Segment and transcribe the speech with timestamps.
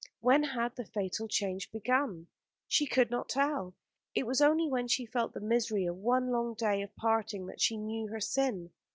[0.19, 2.25] When had the fatal change begun?
[2.67, 3.75] She could not tell.
[4.15, 7.61] It was only when she felt the misery of one long day of parting that
[7.61, 8.71] she knew her sin.